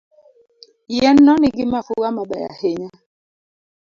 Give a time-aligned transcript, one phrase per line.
[0.95, 2.91] Yien no nigi mafua mabeyo ahinya.